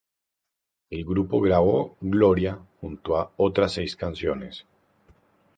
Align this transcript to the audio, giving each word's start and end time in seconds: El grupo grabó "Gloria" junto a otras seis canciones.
El 0.89 1.05
grupo 1.05 1.39
grabó 1.41 1.95
"Gloria" 2.01 2.57
junto 2.79 3.17
a 3.17 3.31
otras 3.37 3.73
seis 3.73 3.95
canciones. 3.95 4.65